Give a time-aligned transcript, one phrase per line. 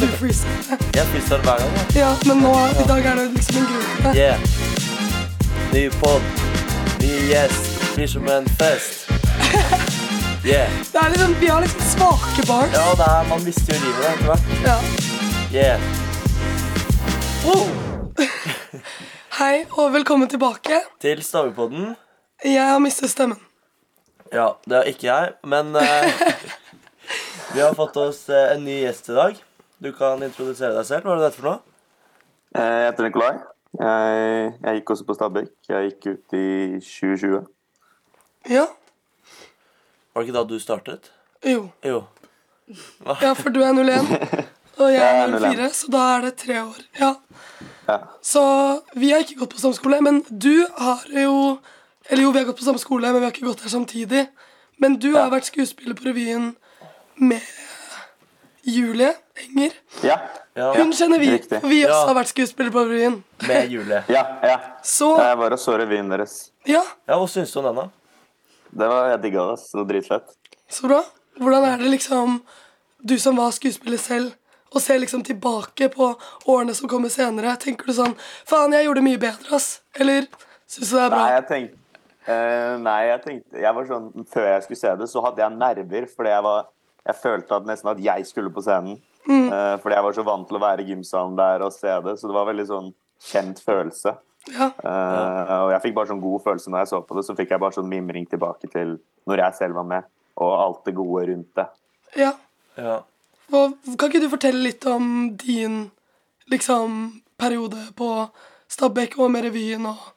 [0.00, 0.78] du freestyler.
[0.94, 1.72] Jeg freezer hver gang.
[1.94, 4.14] Ja, men nå, i dag er det liksom en grunn.
[4.16, 4.38] Yeah.
[5.74, 6.22] Ny pod,
[7.02, 9.10] ny gjest, blir som en fest.
[10.40, 10.72] Yeah.
[10.92, 12.72] Det er liksom, vi har liksom svake bars.
[12.72, 14.46] Ja, det er, man mister jo livet etter hvert.
[14.64, 14.78] Ja.
[15.52, 15.80] Yeah.
[17.44, 17.68] Wow.
[19.36, 20.80] Hei og velkommen tilbake.
[21.00, 21.92] Til Stavepodden.
[22.44, 23.36] Jeg har mistet stemmen.
[24.32, 26.26] Ja, det er ikke jeg, men eh,
[27.54, 29.44] vi har fått oss eh, en ny gjest i dag.
[29.82, 31.06] Du kan introdusere deg selv.
[31.06, 31.60] Hva er det dette for noe?
[32.54, 33.32] Eh, Jeg heter Nikolai.
[33.80, 35.52] Jeg, jeg gikk også på Stabekk.
[35.70, 36.46] Jeg gikk ut i
[36.82, 37.40] 2020.
[38.50, 38.66] Ja.
[40.10, 41.10] Var det ikke da du startet?
[41.46, 41.68] Jo.
[41.86, 42.02] Jo.
[43.22, 44.10] Ja, for du er 01,
[44.78, 46.76] og jeg er er 04, så da er det tre år.
[47.00, 47.14] Ja.
[47.88, 47.96] Ja.
[48.22, 48.42] Så
[48.94, 51.58] vi har ikke gått på samme skole, men du har jo
[52.10, 54.22] Eller jo, vi har gått på samme skole, men vi har ikke gått der samtidig.
[54.82, 56.52] Men du har vært skuespiller på revyen
[57.20, 57.38] med
[58.64, 59.72] Julie Enger.
[60.04, 60.16] Ja.
[60.54, 61.60] Ja, Hun kjenner vi, Riktig.
[61.60, 62.06] for vi også Ja.
[62.06, 63.22] har vært skuespillere på revyen.
[63.48, 64.02] Med Julie.
[64.16, 64.58] ja, ja.
[64.82, 66.50] Så Jeg var og så revyen deres.
[66.66, 67.88] ja, Ja, Hva syns du om den, da?
[68.72, 69.52] Det var, Jeg digga det.
[69.52, 69.70] ass.
[69.72, 70.36] Det var dritfett.
[70.70, 71.02] så bra.
[71.40, 72.42] Hvordan er det liksom,
[73.06, 74.34] du som var skuespiller selv,
[74.74, 76.12] å se liksom tilbake på
[76.46, 77.56] årene som kommer senere?
[77.58, 78.14] Tenker du sånn
[78.46, 79.80] Faen, jeg gjorde det mye bedre, ass.
[79.98, 80.26] Eller
[80.68, 81.24] syns du det er bra?
[81.24, 81.76] Nei, jeg tenkte
[82.30, 85.56] eh, Nei, jeg tenkte jeg var sånn, Før jeg skulle se det, så hadde jeg
[85.56, 86.06] nerver.
[86.14, 86.66] Fordi jeg var
[87.06, 88.98] Jeg følte at nesten at jeg skulle på scenen.
[89.28, 92.16] Eh, fordi jeg var så vant til å være i gymsalen der og se det.
[92.20, 92.90] Så det var veldig sånn
[93.30, 94.16] kjent følelse.
[94.48, 94.70] Ja.
[94.80, 97.24] Uh, og jeg fikk bare sånn god følelse når jeg så på det.
[97.26, 98.96] Så fikk jeg bare sånn mimring tilbake til
[99.28, 100.08] når jeg selv var med,
[100.40, 101.66] og alt det gode rundt det.
[102.24, 102.34] ja.
[102.78, 103.00] Ja.
[103.50, 105.90] Og, kan ikke du fortelle litt om din
[106.52, 107.00] liksom
[107.40, 108.08] periode på
[108.70, 110.08] Stabekk og med revyen og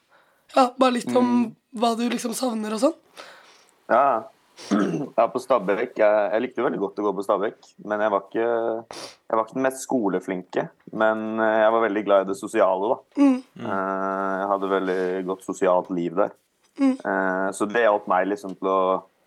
[0.54, 2.94] Ja, bare litt om hva du liksom savner og sånn?
[3.90, 4.22] Ja,
[5.18, 5.98] ja på Stabekk.
[5.98, 7.60] Jeg, jeg likte veldig godt å gå på Stabekk,
[7.90, 8.48] men jeg var ikke
[8.94, 10.68] jeg var ikke den mest skoleflinke.
[10.94, 13.24] Men eh, jeg var veldig glad i det sosiale, da.
[13.24, 13.40] Mm.
[13.64, 15.00] Jeg hadde veldig
[15.30, 16.36] godt sosialt liv der.
[16.82, 16.96] Mm.
[17.54, 18.78] Så det hjalp meg liksom til å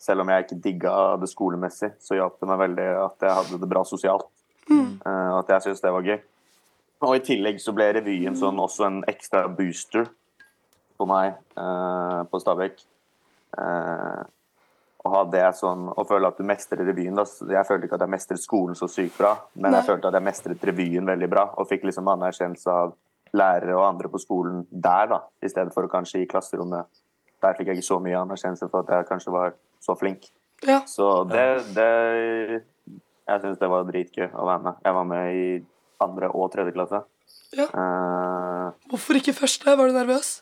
[0.03, 3.59] Selv om jeg ikke digga det skolemessig, så hjalp det meg veldig at jeg hadde
[3.63, 4.27] det bra sosialt.
[5.09, 6.19] Eh, Og at jeg syntes det var gøy.
[7.07, 10.05] Og i tillegg så ble revyen sånn også en ekstra booster
[11.01, 12.77] på meg eh, på Stabekk.
[15.07, 17.15] Å ha det sånn, å føle at du mestrer revyen.
[17.15, 17.25] Da.
[17.53, 19.79] Jeg følte ikke at jeg mestret skolen så sykt bra, men Nei.
[19.79, 21.45] jeg følte at jeg mestret revyen veldig bra.
[21.61, 22.97] Og fikk liksom anerkjennelse av
[23.37, 26.89] lærere og andre på skolen der, da, i stedet for kanskje i klasserommet.
[27.45, 30.31] Der fikk jeg ikke så mye anerkjennelse for at jeg kanskje var så flink.
[30.67, 30.81] Ja.
[30.89, 31.45] Så det,
[31.77, 32.63] det
[33.29, 34.81] Jeg syns det var dritgøy å være med.
[34.87, 35.47] Jeg var med i
[36.03, 37.03] andre og tredje klasse.
[37.59, 37.67] ja.
[37.75, 39.77] Uh, Hvorfor ikke første?
[39.79, 40.41] Var du nervøs?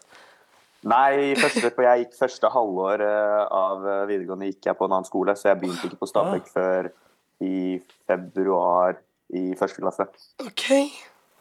[0.85, 4.93] Nei, første, for jeg gikk første halvår eh, av eh, videregående gikk jeg på en
[4.93, 6.91] annen skole, så jeg begynte ikke på Stabekk før
[7.45, 8.99] i februar
[9.33, 10.07] i første klasse.
[10.45, 10.67] OK.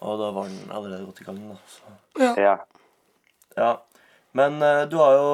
[0.04, 1.58] Og da var den allerede gått i gang, da.
[1.68, 1.96] Så.
[2.22, 2.32] Ja.
[2.40, 2.54] Ja.
[3.58, 3.74] Ja.
[4.38, 5.28] Men uh, du har jo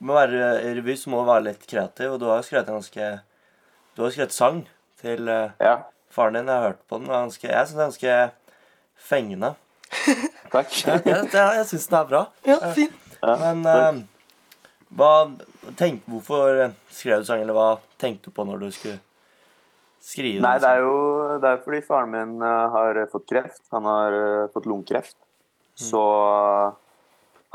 [0.00, 2.44] Med å være i revy så må du være litt kreativ, og du har jo
[2.44, 3.08] skrevet en ganske
[3.94, 4.62] Du har jo skrevet sang
[5.00, 5.74] til uh, ja.
[6.12, 6.50] faren din.
[6.50, 7.08] Jeg har hørt på den.
[7.08, 8.18] og Ganske, jeg syns den er ganske
[9.10, 9.54] fengende.
[10.54, 10.74] Takk.
[10.74, 12.24] Jeg, jeg, jeg syns den er bra.
[12.48, 12.92] ja, fin.
[13.22, 14.00] Men eh,
[14.96, 15.12] hva
[15.78, 17.70] tenk, Hvorfor skrev du sangen, eller hva
[18.00, 18.98] tenkte du på når du skulle
[20.00, 20.94] skrive Nei, det er jo
[21.42, 23.62] det er fordi faren min eh, har fått kreft.
[23.74, 25.18] Han har eh, fått lungekreft.
[25.80, 26.78] Så eh,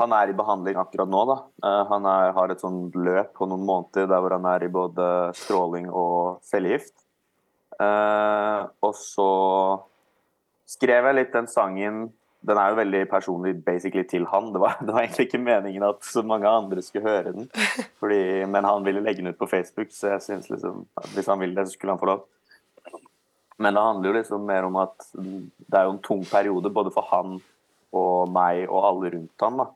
[0.00, 1.36] han er i behandling akkurat nå, da.
[1.64, 4.72] Eh, Han er, har et sånt løp på noen måneder der hvor han er i
[4.72, 6.94] både stråling og cellegift.
[7.76, 9.30] Uh, og så
[10.64, 12.06] skrev jeg litt den sangen
[12.46, 14.52] Den er jo veldig personlig basically til han.
[14.54, 17.50] Det var, det var egentlig ikke meningen at så mange andre skulle høre den.
[18.02, 21.42] Fordi, men han ville legge den ut på Facebook, så jeg synes liksom hvis han
[21.42, 22.26] ville det, så skulle han få lov.
[23.58, 26.92] Men det handler jo liksom mer om at det er jo en tung periode både
[26.92, 27.38] for han
[27.96, 29.62] og meg og alle rundt han.
[29.62, 29.70] da.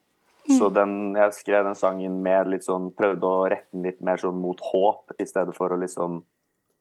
[0.59, 4.21] Så den, jeg skrev den sangen med litt sånn, prøvde å rette den litt mer
[4.21, 6.21] sånn mot håp, i stedet for å liksom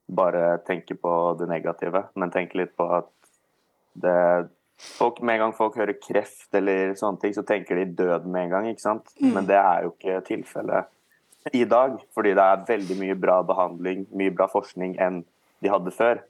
[0.10, 2.08] bare tenke på det negative.
[2.18, 3.12] Men tenke litt på at
[4.00, 4.50] det
[4.80, 8.44] folk, Med en gang folk hører kreft eller sånne ting, så tenker de død med
[8.44, 8.70] en gang.
[8.70, 9.12] ikke sant?
[9.20, 12.00] Men det er jo ikke tilfellet i dag.
[12.16, 15.24] Fordi det er veldig mye bra behandling, mye bra forskning enn
[15.60, 16.24] de hadde før.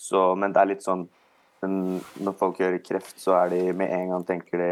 [0.00, 1.08] Så, men det er litt sånn
[1.60, 4.70] Når folk hører kreft, så er de med en gang tenker de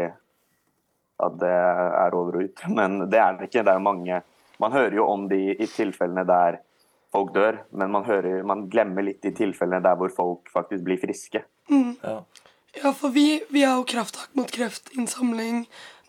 [1.21, 2.63] at det er over og ut.
[2.79, 3.61] Men det er det ikke.
[3.61, 4.21] Det er jo mange
[4.59, 6.57] Man hører jo om de i tilfellene der
[7.13, 10.99] folk dør, men man, hører, man glemmer litt de tilfellene der hvor folk faktisk blir
[11.01, 11.41] friske.
[11.69, 12.17] Ja.
[12.73, 15.63] Ja, for vi, vi har jo Krafttak mot kreftinnsamling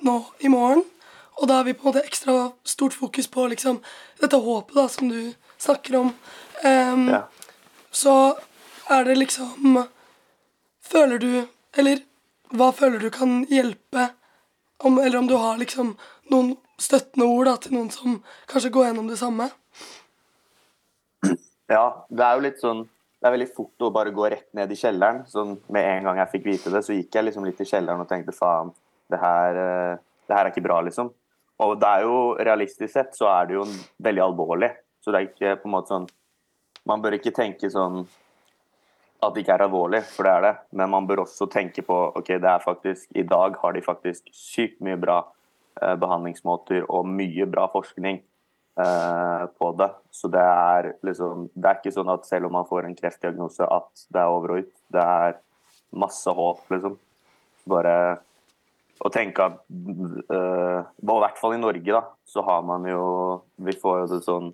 [0.04, 0.84] nå i morgen.
[1.40, 3.80] Og da har vi på en måte ekstra stort fokus på liksom
[4.20, 6.12] dette håpet da, som du snakker om.
[6.64, 7.22] Um, Ja.
[7.90, 8.38] Så
[8.90, 9.86] er det liksom
[10.86, 11.46] føler du
[11.76, 11.98] Eller
[12.50, 14.10] hva føler du kan hjelpe
[14.78, 15.96] om, Eller om du har liksom
[16.30, 19.50] noen støttende ord da, til noen som kanskje går gjennom det samme?
[21.70, 22.88] Ja, det er jo litt sånn
[23.20, 25.26] Det er veldig fort å bare gå rett ned i kjelleren.
[25.28, 28.00] Sånn, med en gang jeg fikk vite det, så gikk jeg liksom litt i kjelleren
[28.00, 28.72] og tenkte faen,
[29.12, 31.11] det her, eh, det her er ikke bra, liksom.
[31.61, 33.67] Og det er jo realistisk sett så er det jo
[34.00, 34.70] veldig alvorlig.
[35.05, 36.08] Så det er ikke på en måte sånn
[36.88, 38.06] Man bør ikke tenke sånn
[39.20, 40.52] at det ikke er alvorlig, for det er det.
[40.72, 44.31] Men man bør også tenke på ok, det er faktisk i dag har de faktisk
[44.32, 45.19] sykt mye bra
[45.82, 48.22] eh, behandlingsmåter og mye bra forskning
[48.75, 49.88] på det.
[50.14, 53.67] Så det er liksom Det er ikke sånn at selv om man får en kreftdiagnose,
[53.67, 54.72] at det er over og ut.
[54.94, 55.34] Det er
[55.90, 56.94] masse håp, liksom.
[57.69, 57.94] Bare
[59.00, 63.05] å tenke at uh, I hvert fall i Norge, da, så har man jo
[63.64, 64.50] Vi får jo det sånn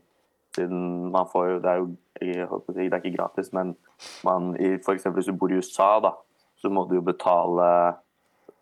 [0.57, 3.75] siden man får jo Det er jo jeg si, det er ikke gratis, men
[4.25, 6.15] man, i, eksempel hvis du bor i USA, da,
[6.57, 7.67] så må du jo betale,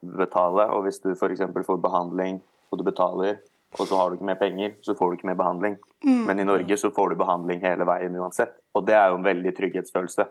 [0.03, 0.65] betale.
[0.75, 1.45] Og hvis du f.eks.
[1.55, 2.41] får behandling
[2.73, 3.39] og du betaler,
[3.75, 5.77] og så har du ikke mer penger, så får du ikke mer behandling.
[6.05, 8.55] Men i Norge så får du behandling hele veien uansett.
[8.75, 10.27] Og det er jo en veldig trygghetsfølelse.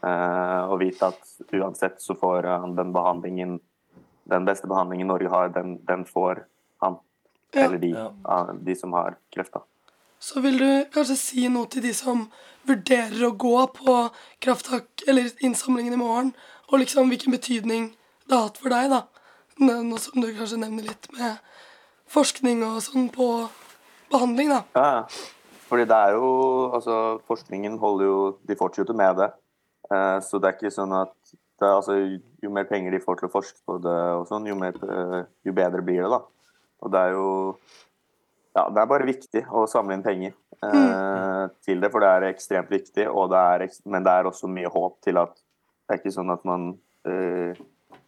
[0.00, 3.58] Uh, å vite at uansett så får han den behandlingen
[4.30, 6.44] Den beste behandlingen Norge har, den, den får
[6.80, 6.96] han.
[7.52, 7.64] Ja.
[7.64, 8.06] Eller de, Ja.
[8.24, 9.64] ah, de som har kreft, da.
[10.22, 12.28] Så vil du kanskje si noe til de som
[12.68, 13.96] vurderer å gå på
[14.38, 16.30] krafttak eller innsamlingen i morgen,
[16.70, 17.88] og liksom hvilken betydning
[18.28, 19.02] det har hatt for deg, da?
[19.58, 21.40] Nå nå som du kanskje nevner litt med
[22.10, 23.28] forskning og sånn på
[24.10, 24.62] behandling, da.
[24.74, 25.04] Ja.
[25.70, 26.30] Fordi det er jo
[26.74, 26.94] Altså,
[27.30, 28.16] forskningen holder jo
[28.48, 29.28] De fortsetter med det.
[29.90, 31.14] Eh, så det er ikke sånn at
[31.60, 31.98] det altså,
[32.42, 35.22] Jo mer penger de får til å forske på det, og sånn, jo, mer, eh,
[35.46, 36.20] jo bedre blir det, da.
[36.80, 37.30] Og det er jo
[38.56, 40.32] Ja, det er bare viktig å samle inn penger
[40.66, 43.04] eh, til det, for det er ekstremt viktig.
[43.06, 46.42] Det er, men det er også mye håp til at det er ikke sånn at
[46.48, 46.72] man
[47.06, 47.54] eh,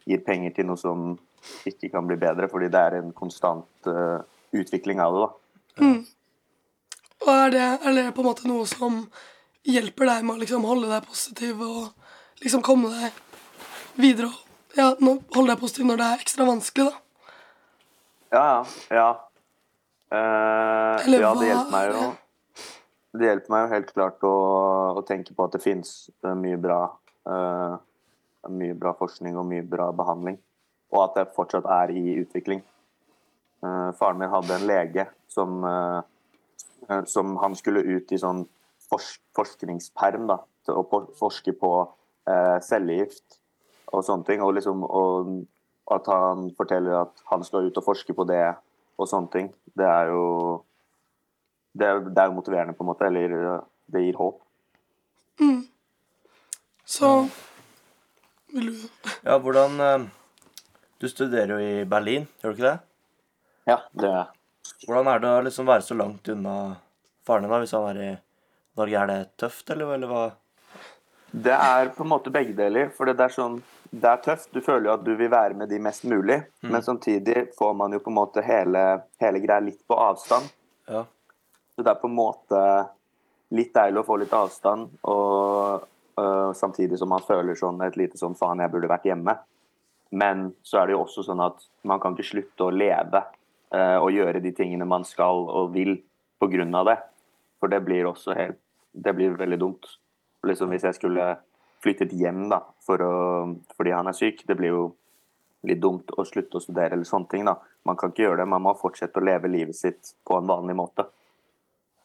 [0.03, 1.13] gir penger til noe som
[1.69, 4.19] ikke kan bli bedre, fordi det er en konstant uh,
[4.55, 5.27] utvikling av det.
[5.27, 5.93] da.
[7.23, 9.03] Og er det, er det på en måte noe som
[9.63, 13.21] hjelper deg med å liksom holde deg positiv og liksom komme deg
[13.99, 14.41] videre og
[14.75, 16.99] ja, holde deg positiv når det er ekstra vanskelig, da?
[18.33, 18.97] Ja, ja.
[18.97, 19.07] ja.
[20.13, 22.01] Eh, Eller ja, det hjelper meg jo
[23.17, 24.33] Det hjelper meg jo helt klart å,
[24.99, 26.79] å tenke på at det fins mye bra
[27.29, 27.77] uh,
[28.53, 30.35] Mye bra forskning og mye bra behandling.
[30.93, 32.61] Og at det fortsatt er i utvikling.
[33.63, 36.01] Eh, faren min hadde en lege som, eh,
[36.89, 38.43] eh, som han skulle ut i sånn
[38.89, 40.83] fors forskningsperm da, til å
[41.17, 41.71] forske på
[42.27, 43.39] eh, cellegift
[43.93, 44.43] og sånne ting.
[44.43, 45.47] Og, liksom, og
[45.93, 48.45] at han forteller at han skal ut og forske på det
[48.99, 50.25] og sånne ting, det er jo
[51.73, 53.07] det er, det er jo motiverende, på en måte.
[53.09, 54.43] Eller det gir håp.
[56.85, 57.09] Så
[58.53, 60.11] vil du Ja, hvordan
[61.03, 62.77] Du studerer jo i Berlin, gjør du ikke det?
[63.67, 64.29] Ja, det gjør jeg.
[64.87, 66.53] Hvordan er det å liksom være så langt unna
[67.27, 68.11] faren din da, hvis han er i
[68.79, 69.01] Norge?
[69.01, 70.21] Er det tøft, eller, eller hva?
[71.33, 72.87] Det er på en måte begge deler.
[72.95, 73.59] For det er sånn
[73.91, 74.47] Det er tøft.
[74.55, 77.91] Du føler jo at du vil være med de mest mulig, men samtidig får man
[77.91, 78.87] jo på en måte hele,
[79.19, 80.47] hele greia litt på avstand.
[80.87, 81.03] Ja.
[81.75, 82.61] Så det er på en måte
[83.59, 85.83] litt deilig å få litt avstand, og
[86.15, 89.35] øh, samtidig som man føler sånn et lite sånn faen, jeg burde vært hjemme.
[90.13, 93.23] Men så er det jo også sånn at man kan ikke slutte å leve
[93.73, 95.97] øh, og gjøre de tingene man skal og vil
[96.43, 96.97] av det.
[97.59, 98.59] For det blir også helt
[98.93, 99.87] Det blir veldig dumt.
[100.45, 101.37] Liksom Hvis jeg skulle
[101.81, 103.13] flyttet hjem da, for å,
[103.75, 104.83] fordi han er syk, det blir jo
[105.65, 107.45] litt dumt å slutte å studere eller sånne ting.
[107.47, 107.55] da.
[107.83, 110.75] Man kan ikke gjøre det, man må fortsette å leve livet sitt på en vanlig
[110.77, 111.07] måte.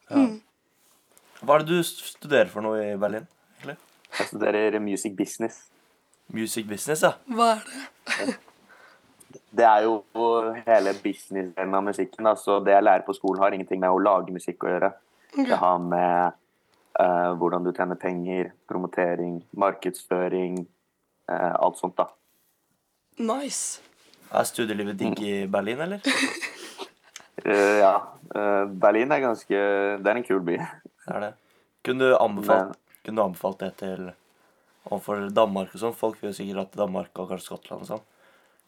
[0.09, 3.27] Hva er det du studerer for noe i Berlin?
[3.59, 3.77] egentlig?
[4.17, 5.69] Jeg studerer music business.
[6.27, 7.13] Music business, ja.
[7.25, 7.85] Hva er det?
[9.49, 10.03] Det er jo
[10.65, 12.25] hele business-delen av musikken.
[12.25, 14.91] da, så Det jeg lærer på skolen, har ingenting med å lage musikk å gjøre.
[15.35, 16.37] Det har med
[16.99, 20.65] uh, hvordan du tjener penger, promotering, markedsføring,
[21.31, 21.97] uh, alt sånt.
[21.97, 22.09] da.
[23.19, 23.81] Nice.
[24.31, 26.01] Er studielivet digg i Berlin, eller?
[27.45, 27.95] uh, ja.
[28.69, 29.59] Berlin er ganske
[29.97, 30.59] Det er en kul by.
[31.09, 31.33] Er det?
[31.85, 34.11] Kunne du anbefalt, kunne du anbefalt det til
[34.91, 35.93] overfor Danmark og sånn?
[35.97, 38.03] Folk vil jo sikkert at Danmark og kanskje Skottland og sånn.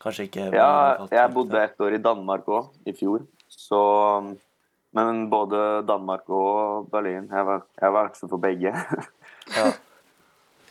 [0.01, 0.69] Kanskje ikke Ja,
[1.11, 3.25] jeg bodde et år i Danmark òg, i fjor.
[3.51, 3.81] Så
[4.93, 8.73] Men både Danmark og Berlin Jeg var, jeg var aktiv for begge.
[9.57, 9.71] Ja.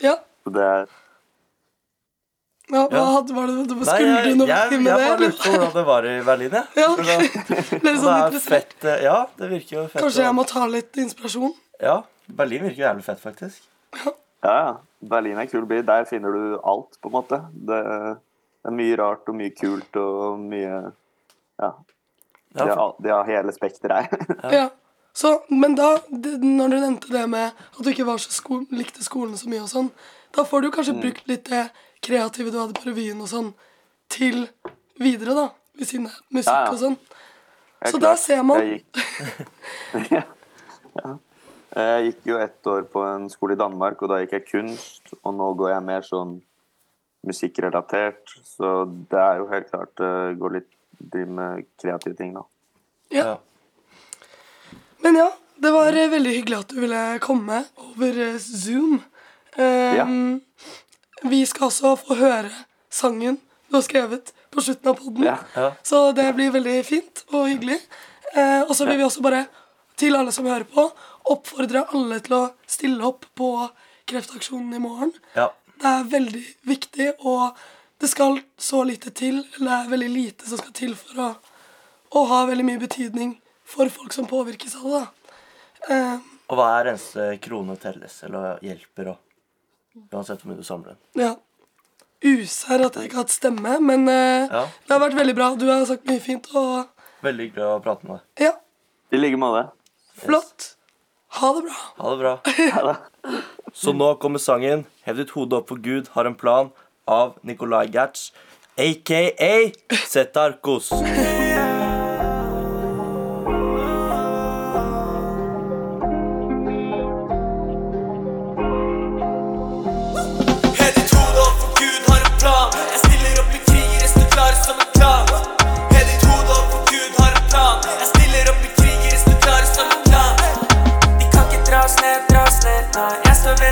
[0.01, 0.15] Ja.
[0.45, 0.85] Så det er
[2.71, 3.05] ja hva Ja.
[3.17, 5.07] hadde, var det, Nei, jeg, du noe jeg, med jeg det?
[5.09, 6.67] bare lurte på hvordan det var i Berlin, jeg.
[6.79, 7.27] Ja, Ja, okay.
[7.27, 8.47] Sånn det er interessert.
[8.47, 10.01] fett eh, Ja, det virker jo fett.
[10.05, 11.51] Kanskje jeg må ta litt inspirasjon?
[11.83, 11.97] Ja,
[12.31, 13.67] Berlin virker jo jævlig fett, faktisk.
[13.99, 14.75] Ja, ja.
[15.01, 15.81] Berlin er en kul by.
[15.85, 17.41] Der finner du alt, på en måte.
[17.53, 17.79] Det,
[18.65, 20.91] er mye rart og mye kult og mye
[21.61, 21.71] Ja.
[22.51, 24.37] Ja, De har, de har hele spekteret her.
[24.59, 24.69] Ja.
[25.13, 29.03] Så, men da, når du nevnte det med at du ikke var så sko likte
[29.03, 29.89] skolen så mye og sånn,
[30.35, 31.65] da får du kanskje brukt litt det
[32.03, 33.49] kreative du hadde på revyen og sånn,
[34.11, 34.45] til
[34.99, 35.47] videre, da.
[35.79, 36.71] Ved siden av musikk Ja, ja.
[36.71, 36.97] og sånn.
[37.81, 38.23] Så der klart.
[38.23, 38.63] ser man.
[40.15, 40.23] ja.
[40.99, 41.13] ja.
[41.75, 45.13] Jeg gikk jo ett år på en skole i Danmark, og da gikk jeg kunst.
[45.21, 46.37] Og nå går jeg mer sånn
[47.27, 48.35] musikkrelatert.
[48.47, 48.73] Så
[49.11, 52.43] det er jo helt klart uh, går litt driver med kreative ting, da.
[53.11, 53.23] Ja.
[53.25, 53.37] ja.
[55.01, 55.29] Men ja,
[55.61, 59.01] det var eh, veldig hyggelig at du ville komme over eh, Zoom.
[59.57, 60.05] Um, Ja.
[61.21, 62.49] Vi skal også få høre
[62.89, 63.35] sangen
[63.69, 65.23] du har skrevet på slutten av poden.
[65.23, 65.37] Ja.
[65.55, 65.71] Ja.
[65.83, 67.77] Så det blir veldig fint og hyggelig.
[68.33, 69.45] Eh, og så vil vi også bare,
[70.01, 70.87] til alle som hører på,
[71.31, 73.51] Oppfordrer alle til å stille opp på
[74.09, 75.13] Kreftaksjonen i morgen.
[75.37, 75.51] ja.
[75.81, 77.55] Det er veldig viktig, og
[78.01, 81.29] det skal så lite til, eller det er veldig lite som skal til for å,
[82.19, 83.31] å ha veldig mye betydning
[83.65, 85.01] for folk som påvirkes av det.
[85.89, 86.19] Eh,
[86.53, 91.31] Og hver eneste krone telles, eller hjelper, og uansett hvor mye du samler ja.
[92.21, 94.65] Usær at jeg ikke har hatt stemme, men eh, Ja.
[94.85, 95.47] det har vært veldig bra.
[95.57, 96.91] Du har sagt mye fint, og
[97.25, 98.45] Veldig hyggelig å prate med deg.
[98.45, 98.53] ja,
[99.13, 99.65] I like måte.
[100.15, 100.75] Flott.
[101.39, 101.75] Ha det bra.
[101.97, 102.95] Ha det bra.
[103.73, 106.71] Så nå kommer sangen 'Hev ditt hode opp for Gud har en plan'
[107.07, 108.31] av Nicolay Gertz,
[108.77, 109.71] aka
[110.07, 110.91] Zetarkos.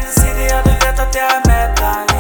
[0.02, 2.14] Din ja, du vet at jeg er med deg.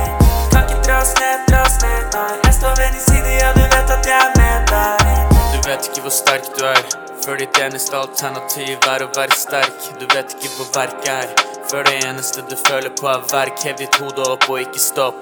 [0.52, 2.34] Kan ikke dra oss ned, dra oss ned, nei.
[2.46, 5.38] Jeg står ved din side, ja, du vet at jeg er med deg.
[5.54, 6.84] Du vet ikke hvor sterk du er,
[7.24, 9.90] før ditt eneste alternativ er å være sterk.
[10.02, 11.34] Du vet ikke hvor verk er,
[11.72, 13.60] før det eneste du føler på er verk.
[13.66, 15.20] Hev ditt hode opp og ikke stopp.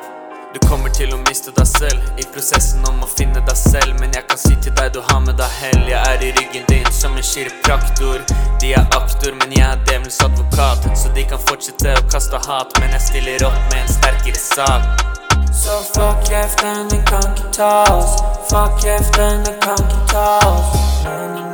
[0.54, 3.98] Du kommer til å miste deg selv i prosessen om å finne deg selv.
[4.00, 5.84] Men jeg kan si til deg du har med deg hell.
[5.92, 8.24] Jeg er i ryggen din som en kiropraktor.
[8.62, 10.90] De er aktor, men jeg er djevelens advokat.
[10.98, 15.06] Så de kan fortsette å kaste hat, men jeg stiller opp med en sterkere sak.
[15.54, 18.18] Så fuck kjeften, den kan ikke ta oss.
[18.50, 21.47] Fuck kjeften, den kan ikke ta oss.